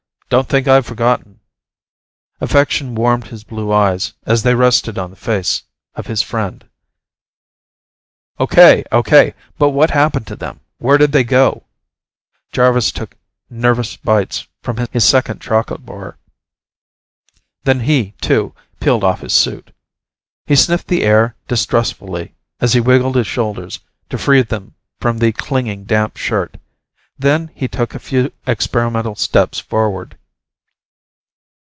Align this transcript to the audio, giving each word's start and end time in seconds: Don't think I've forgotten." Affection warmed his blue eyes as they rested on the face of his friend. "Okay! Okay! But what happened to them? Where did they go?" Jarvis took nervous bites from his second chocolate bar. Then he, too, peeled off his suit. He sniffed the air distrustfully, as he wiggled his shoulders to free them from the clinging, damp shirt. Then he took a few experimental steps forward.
Don't 0.31 0.47
think 0.47 0.65
I've 0.65 0.85
forgotten." 0.85 1.41
Affection 2.39 2.95
warmed 2.95 3.27
his 3.27 3.43
blue 3.43 3.69
eyes 3.73 4.13
as 4.25 4.43
they 4.43 4.55
rested 4.55 4.97
on 4.97 5.09
the 5.09 5.17
face 5.17 5.63
of 5.95 6.07
his 6.07 6.21
friend. 6.21 6.63
"Okay! 8.39 8.85
Okay! 8.93 9.33
But 9.57 9.71
what 9.71 9.89
happened 9.91 10.27
to 10.27 10.37
them? 10.37 10.61
Where 10.77 10.97
did 10.97 11.11
they 11.11 11.25
go?" 11.25 11.65
Jarvis 12.53 12.93
took 12.93 13.17
nervous 13.49 13.97
bites 13.97 14.47
from 14.61 14.77
his 14.93 15.03
second 15.03 15.41
chocolate 15.41 15.85
bar. 15.85 16.17
Then 17.65 17.81
he, 17.81 18.11
too, 18.21 18.55
peeled 18.79 19.03
off 19.03 19.19
his 19.19 19.33
suit. 19.33 19.75
He 20.45 20.55
sniffed 20.55 20.87
the 20.87 21.03
air 21.03 21.35
distrustfully, 21.49 22.35
as 22.61 22.71
he 22.71 22.79
wiggled 22.79 23.17
his 23.17 23.27
shoulders 23.27 23.81
to 24.09 24.17
free 24.17 24.43
them 24.43 24.75
from 25.01 25.17
the 25.17 25.33
clinging, 25.33 25.83
damp 25.83 26.15
shirt. 26.15 26.55
Then 27.19 27.51
he 27.53 27.67
took 27.67 27.93
a 27.93 27.99
few 27.99 28.31
experimental 28.47 29.15
steps 29.15 29.59
forward. 29.59 30.17